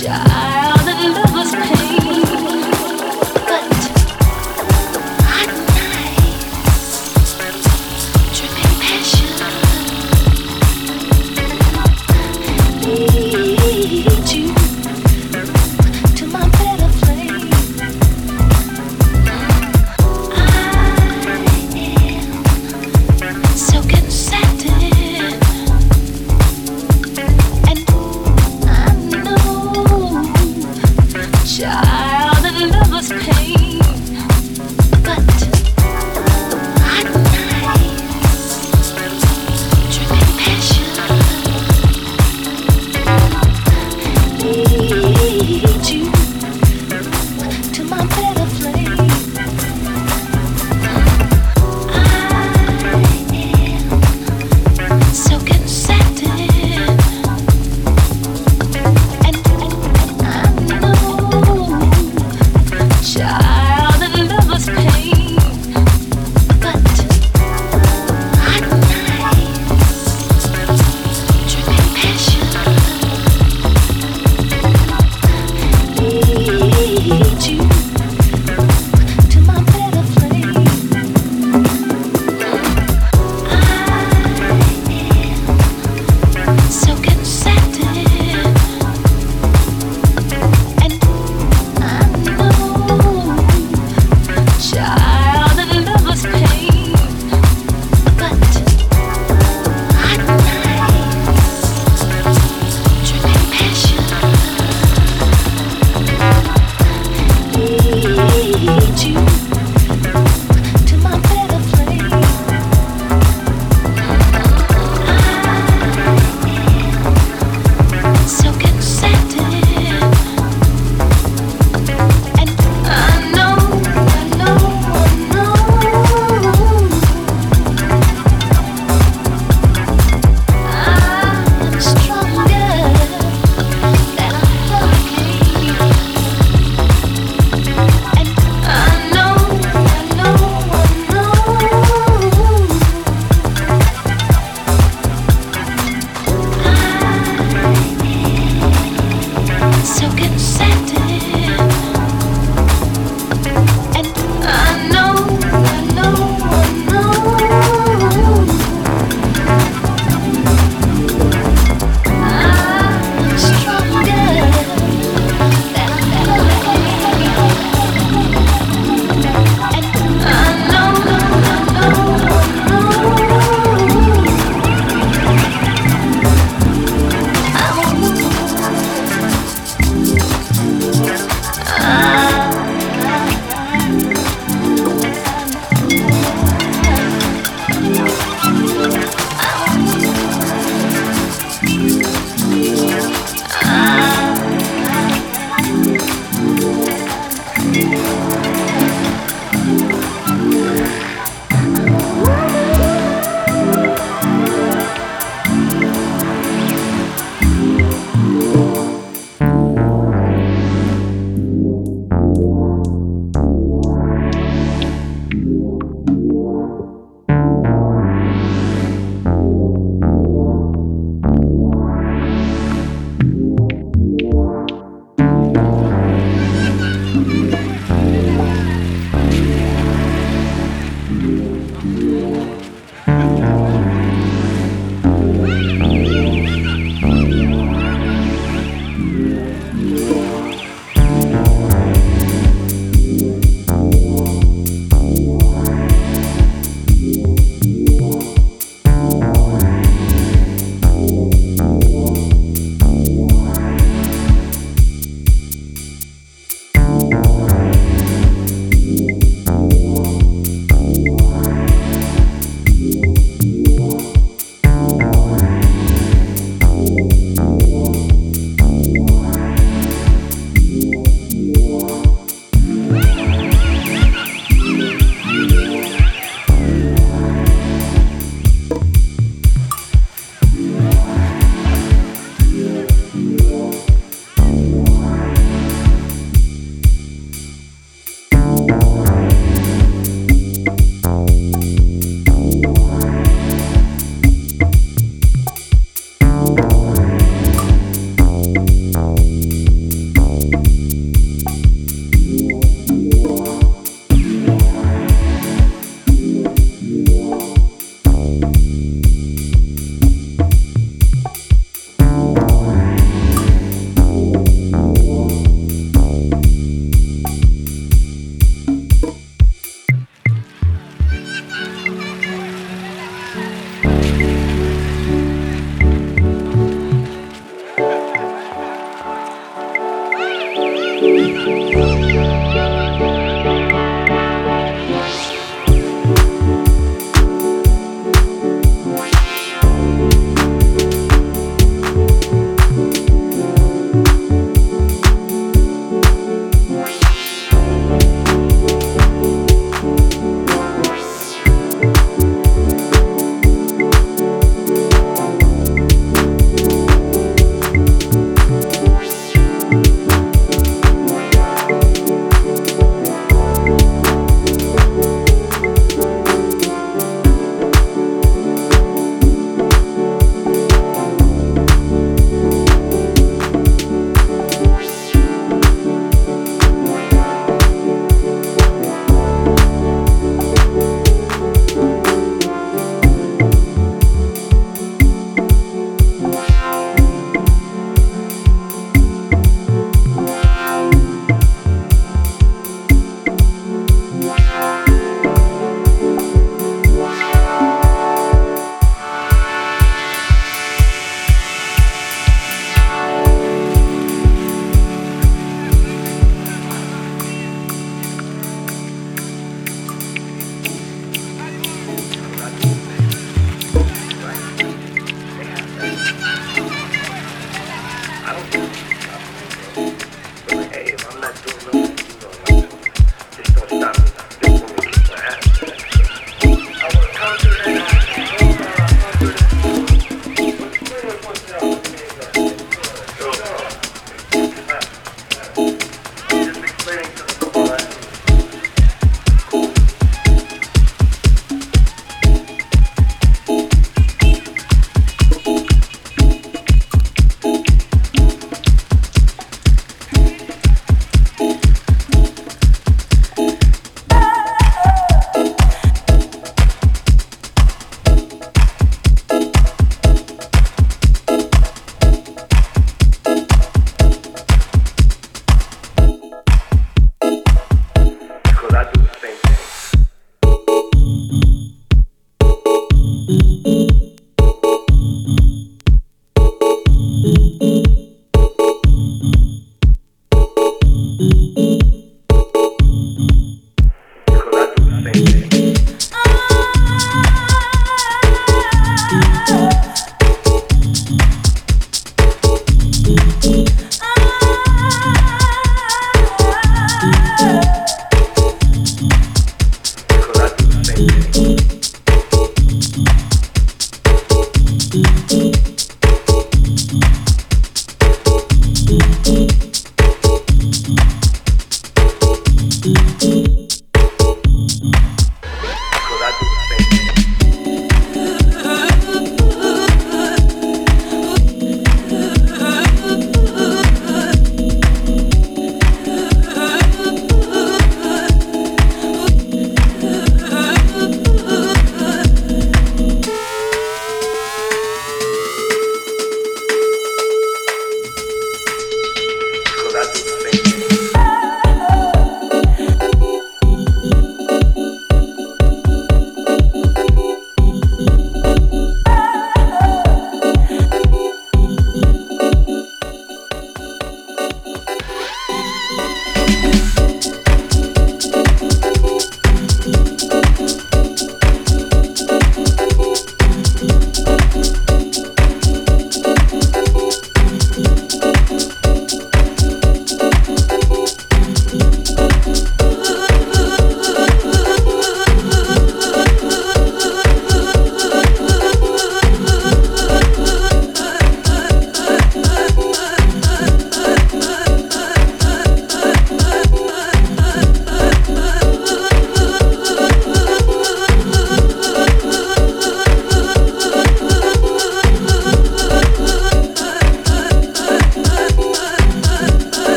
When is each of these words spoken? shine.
shine. 0.00 0.49